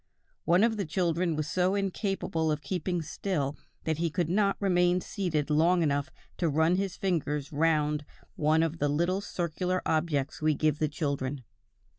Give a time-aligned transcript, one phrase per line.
[0.45, 4.99] One of the children was so incapable of keeping still that he could not remain
[4.99, 8.03] seated long enough to run his fingers round
[8.35, 11.43] one of the little circular objects we give the children.